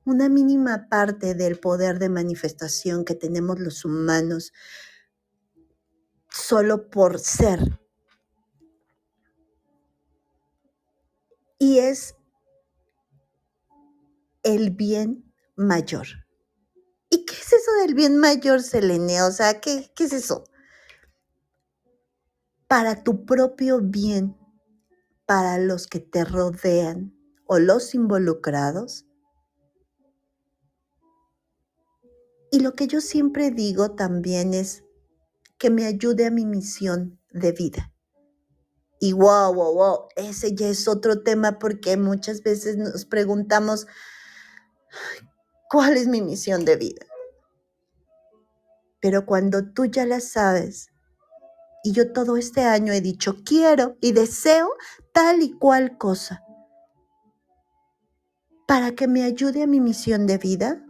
[0.05, 4.53] una mínima parte del poder de manifestación que tenemos los humanos
[6.29, 7.81] solo por ser.
[11.59, 12.16] Y es
[14.47, 16.07] el bien mayor.
[17.11, 19.23] ¿Y qué es eso del bien mayor, Selene?
[19.23, 20.45] O sea, ¿qué, qué es eso?
[22.69, 24.37] Para tu propio bien,
[25.27, 27.13] para los que te rodean
[27.47, 29.05] o los involucrados.
[32.53, 34.85] Y lo que yo siempre digo también es
[35.59, 37.93] que me ayude a mi misión de vida.
[39.01, 43.87] Y wow, wow, wow, ese ya es otro tema porque muchas veces nos preguntamos,
[45.69, 47.07] ¿cuál es mi misión de vida?
[49.01, 50.91] Pero cuando tú ya la sabes,
[51.85, 54.71] y yo todo este año he dicho, quiero y deseo
[55.13, 56.43] tal y cual cosa,
[58.67, 60.85] para que me ayude a mi misión de vida,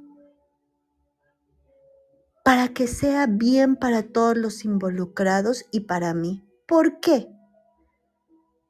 [2.43, 6.49] para que sea bien para todos los involucrados y para mí.
[6.67, 7.36] ¿Por qué?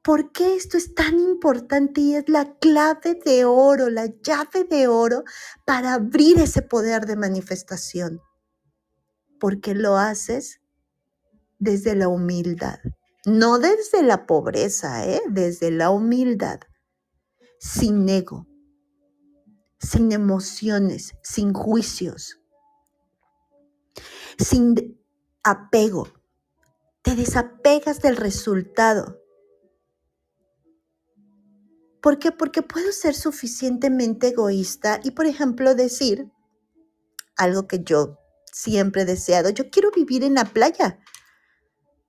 [0.07, 4.87] ¿Por qué esto es tan importante y es la clave de oro, la llave de
[4.87, 5.25] oro
[5.65, 8.21] para abrir ese poder de manifestación?
[9.37, 10.61] Porque lo haces
[11.59, 12.79] desde la humildad,
[13.25, 15.21] no desde la pobreza, ¿eh?
[15.27, 16.61] desde la humildad,
[17.59, 18.47] sin ego,
[19.77, 22.39] sin emociones, sin juicios,
[24.39, 25.03] sin
[25.43, 26.07] apego.
[27.01, 29.26] Te desapegas del resultado.
[32.01, 32.31] ¿Por qué?
[32.31, 36.31] Porque puedo ser suficientemente egoísta y, por ejemplo, decir
[37.35, 38.17] algo que yo
[38.51, 40.99] siempre he deseado, yo quiero vivir en la playa,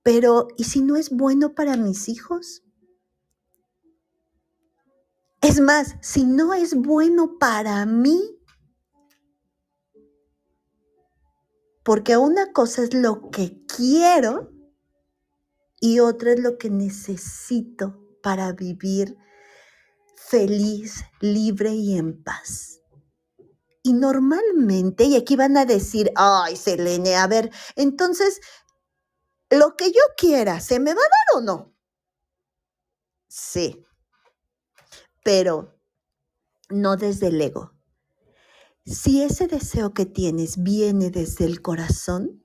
[0.03, 2.63] pero ¿y si no es bueno para mis hijos?
[5.41, 8.39] Es más, si no es bueno para mí,
[11.89, 14.51] Porque una cosa es lo que quiero
[15.79, 19.17] y otra es lo que necesito para vivir
[20.29, 22.81] feliz, libre y en paz.
[23.83, 28.39] Y normalmente, y aquí van a decir, ay, Selene, a ver, entonces,
[29.49, 31.75] lo que yo quiera, ¿se me va a dar o no?
[33.27, 33.85] Sí,
[35.23, 35.79] pero
[36.69, 37.79] no desde el ego
[38.89, 42.43] si ese deseo que tienes viene desde el corazón,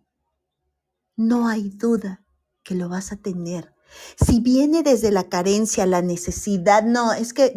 [1.17, 2.23] no hay duda
[2.63, 3.74] que lo vas a tener.
[4.25, 7.55] Si viene desde la carencia, la necesidad, no, es que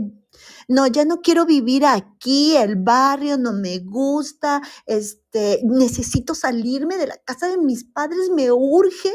[0.68, 7.08] no, ya no quiero vivir aquí, el barrio no me gusta, este, necesito salirme de
[7.08, 9.14] la casa de mis padres, me urge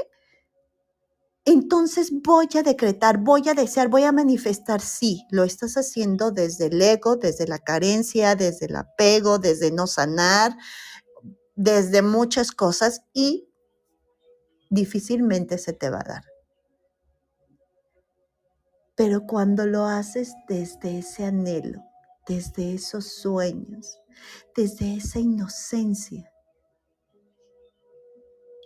[1.44, 4.80] entonces voy a decretar, voy a desear, voy a manifestar.
[4.80, 9.88] Sí, lo estás haciendo desde el ego, desde la carencia, desde el apego, desde no
[9.88, 10.56] sanar,
[11.56, 13.48] desde muchas cosas y
[14.70, 16.31] difícilmente se te va a dar.
[18.94, 21.82] Pero cuando lo haces desde ese anhelo,
[22.26, 23.98] desde esos sueños,
[24.54, 26.30] desde esa inocencia,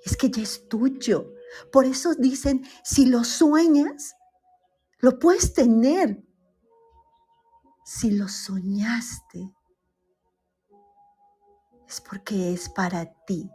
[0.05, 1.33] es que ya es tuyo.
[1.72, 4.14] Por eso dicen, si lo sueñas,
[4.99, 6.22] lo puedes tener.
[7.85, 9.55] Si lo soñaste,
[11.89, 13.49] es porque es para ti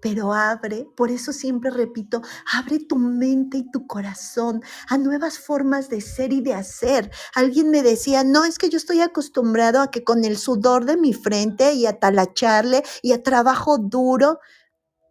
[0.00, 2.22] pero abre, por eso siempre repito,
[2.52, 7.10] abre tu mente y tu corazón a nuevas formas de ser y de hacer.
[7.34, 10.96] Alguien me decía, no, es que yo estoy acostumbrado a que con el sudor de
[10.96, 14.38] mi frente y a talacharle y a trabajo duro.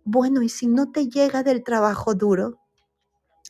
[0.03, 2.59] Bueno, y si no te llega del trabajo duro,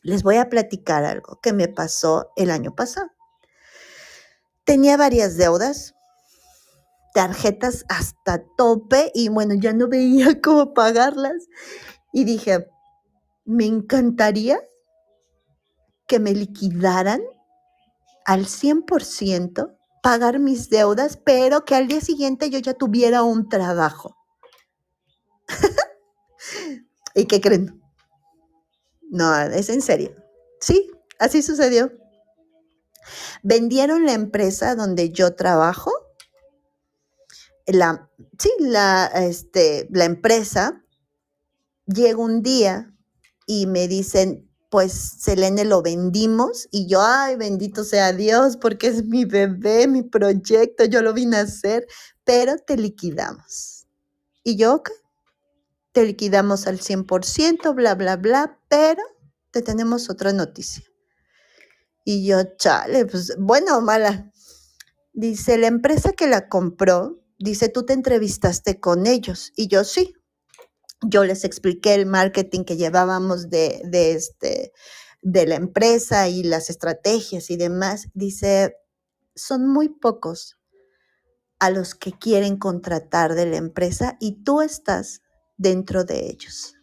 [0.04, 3.10] les voy a platicar algo que me pasó el año pasado.
[4.64, 5.96] Tenía varias deudas,
[7.16, 11.48] tarjetas hasta tope y bueno, ya no veía cómo pagarlas.
[12.12, 12.68] Y dije,
[13.46, 14.60] me encantaría
[16.08, 17.22] que me liquidaran
[18.26, 24.18] al 100%, pagar mis deudas, pero que al día siguiente yo ya tuviera un trabajo.
[27.16, 27.82] ¿Y qué creen?
[29.10, 30.14] No, es en serio.
[30.60, 31.92] Sí, así sucedió.
[33.42, 35.92] Vendieron la empresa donde yo trabajo
[37.66, 40.84] la, sí, la, este, la empresa
[41.86, 42.94] llega un día
[43.48, 49.06] y me dicen, pues Selene lo vendimos y yo, ay, bendito sea Dios, porque es
[49.06, 51.88] mi bebé, mi proyecto, yo lo vine a hacer,
[52.24, 53.88] pero te liquidamos.
[54.44, 54.92] Y yo, ok,
[55.92, 59.02] te liquidamos al 100%, bla, bla, bla, pero
[59.52, 60.84] te tenemos otra noticia.
[62.04, 64.32] Y yo, chale, pues bueno o mala.
[65.14, 69.52] Dice, la empresa que la compró, dice, tú te entrevistaste con ellos.
[69.56, 70.14] Y yo sí.
[71.02, 74.72] Yo les expliqué el marketing que llevábamos de, de, este,
[75.22, 78.08] de la empresa y las estrategias y demás.
[78.14, 78.76] Dice,
[79.36, 80.58] son muy pocos
[81.60, 85.22] a los que quieren contratar de la empresa y tú estás
[85.58, 86.75] dentro de ellos.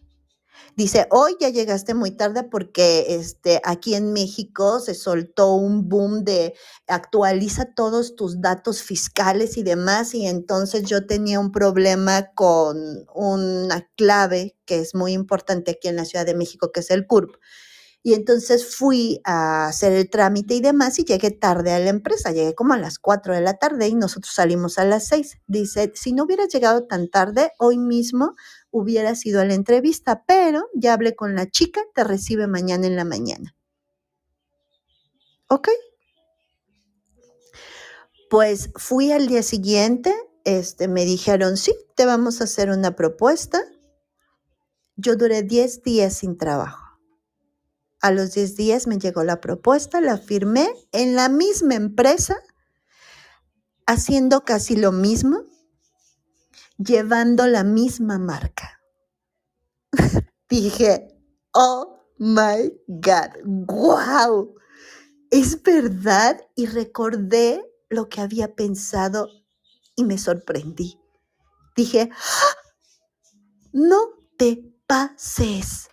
[0.74, 6.24] Dice, hoy ya llegaste muy tarde porque este, aquí en México se soltó un boom
[6.24, 6.54] de
[6.86, 13.86] actualiza todos tus datos fiscales y demás y entonces yo tenía un problema con una
[13.96, 17.36] clave que es muy importante aquí en la Ciudad de México, que es el CURP.
[18.04, 22.32] Y entonces fui a hacer el trámite y demás y llegué tarde a la empresa.
[22.32, 25.38] Llegué como a las 4 de la tarde y nosotros salimos a las 6.
[25.46, 28.34] Dice, si no hubieras llegado tan tarde, hoy mismo
[28.72, 32.96] hubieras ido a la entrevista, pero ya hablé con la chica, te recibe mañana en
[32.96, 33.54] la mañana.
[35.48, 35.68] ¿Ok?
[38.28, 40.14] Pues fui al día siguiente,
[40.44, 43.62] este, me dijeron, sí, te vamos a hacer una propuesta.
[44.96, 46.98] Yo duré 10 días sin trabajo.
[48.00, 52.36] A los 10 días me llegó la propuesta, la firmé en la misma empresa,
[53.86, 55.44] haciendo casi lo mismo,
[56.84, 58.80] llevando la misma marca.
[60.48, 61.08] Dije,
[61.52, 64.54] oh my God, wow,
[65.30, 69.28] es verdad y recordé lo que había pensado
[69.96, 70.98] y me sorprendí.
[71.76, 72.56] Dije, ¡Ah!
[73.72, 75.88] no te pases.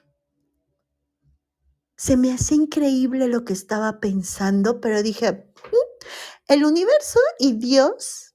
[1.96, 6.06] Se me hacía increíble lo que estaba pensando, pero dije, mm,
[6.48, 8.29] el universo y Dios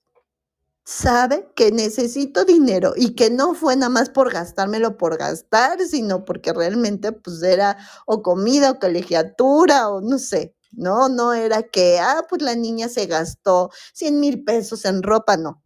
[0.85, 6.24] sabe que necesito dinero y que no fue nada más por gastármelo por gastar, sino
[6.24, 11.99] porque realmente pues era o comida o colegiatura o no sé, no, no era que,
[12.01, 15.62] ah, pues la niña se gastó 100 mil pesos en ropa, no.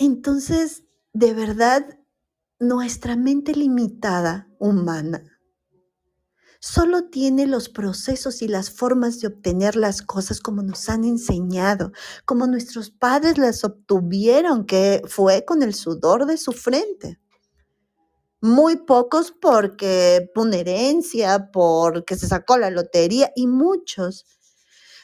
[0.00, 1.98] Entonces, de verdad,
[2.60, 5.37] nuestra mente limitada humana
[6.60, 11.92] solo tiene los procesos y las formas de obtener las cosas como nos han enseñado,
[12.24, 17.18] como nuestros padres las obtuvieron, que fue con el sudor de su frente.
[18.40, 24.24] Muy pocos porque por herencia, porque se sacó la lotería y muchos.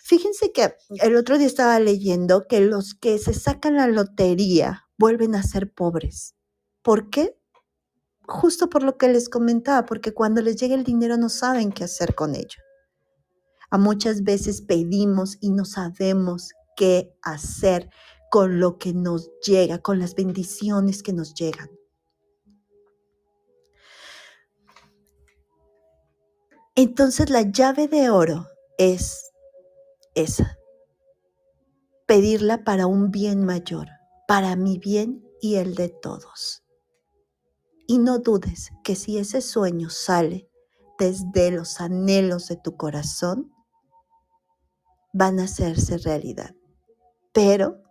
[0.05, 5.35] Fíjense que el otro día estaba leyendo que los que se sacan la lotería vuelven
[5.35, 6.35] a ser pobres.
[6.83, 7.37] ¿Por qué?
[8.27, 11.85] Justo por lo que les comentaba, porque cuando les llega el dinero no saben qué
[11.85, 12.63] hacer con ello.
[13.71, 17.91] A muchas veces pedimos y no sabemos qué hacer
[18.31, 21.71] con lo que nos llega, con las bendiciones que nos llegan.
[26.77, 28.49] Entonces la llave de oro
[28.79, 29.31] es
[30.17, 30.59] esa,
[32.07, 33.87] pedirla para un bien mayor,
[34.27, 36.64] para mi bien y el de todos.
[37.87, 40.49] Y no dudes que si ese sueño sale
[40.99, 43.53] desde los anhelos de tu corazón,
[45.13, 46.55] van a hacerse realidad.
[47.33, 47.83] Pero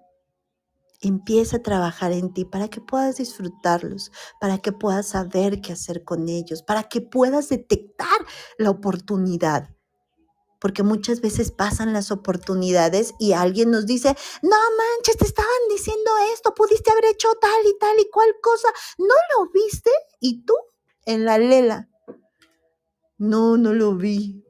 [1.02, 6.04] empieza a trabajar en ti para que puedas disfrutarlos, para que puedas saber qué hacer
[6.04, 8.08] con ellos, para que puedas detectar
[8.58, 9.70] la oportunidad
[10.64, 16.09] porque muchas veces pasan las oportunidades y alguien nos dice, no manches, te estaban diciendo
[16.34, 19.91] esto, pudiste haber hecho tal y tal y cual cosa, ¿no lo viste?
[20.22, 20.53] ¿Y tú?
[21.05, 21.89] En la lela.
[23.18, 24.41] No, no lo vi.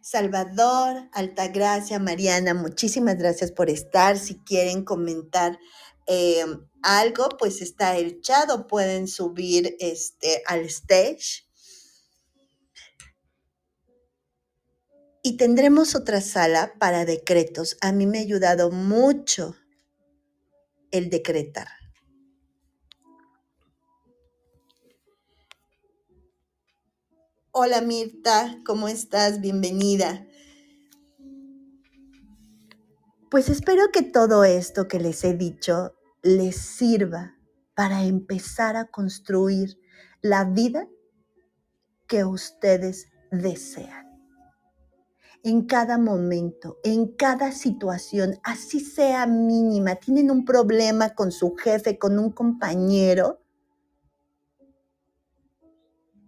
[0.00, 4.16] Salvador, Altagracia, Mariana, muchísimas gracias por estar.
[4.16, 5.58] Si quieren comentar
[6.06, 6.42] eh,
[6.80, 11.45] algo, pues está el chat o pueden subir este, al stage.
[15.26, 17.76] Y tendremos otra sala para decretos.
[17.80, 19.56] A mí me ha ayudado mucho
[20.92, 21.66] el decretar.
[27.50, 29.40] Hola Mirta, ¿cómo estás?
[29.40, 30.24] Bienvenida.
[33.28, 37.36] Pues espero que todo esto que les he dicho les sirva
[37.74, 39.76] para empezar a construir
[40.22, 40.86] la vida
[42.06, 44.05] que ustedes desean
[45.42, 51.98] en cada momento, en cada situación, así sea mínima, tienen un problema con su jefe,
[51.98, 53.40] con un compañero,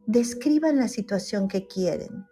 [0.07, 2.27] describan la situación que quieren,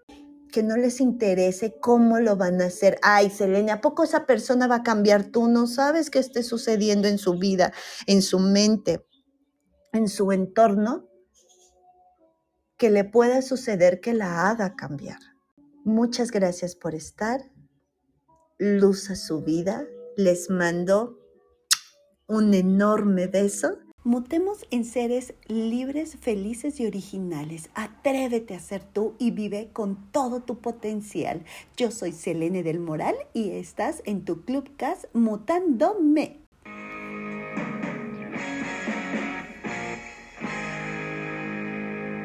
[0.50, 2.98] que no les interese cómo lo van a hacer.
[3.02, 5.24] Ay, Selene, ¿a poco esa persona va a cambiar?
[5.24, 7.72] Tú no sabes qué esté sucediendo en su vida,
[8.06, 9.06] en su mente,
[9.92, 11.06] en su entorno,
[12.78, 15.35] que le pueda suceder que la haga cambiar.
[15.86, 17.48] Muchas gracias por estar.
[18.58, 19.86] Luz a su vida.
[20.16, 21.16] Les mando
[22.26, 23.78] un enorme beso.
[24.02, 27.70] Mutemos en seres libres, felices y originales.
[27.74, 31.44] Atrévete a ser tú y vive con todo tu potencial.
[31.76, 36.45] Yo soy Selene del Moral y estás en tu Clubcast Mutándome.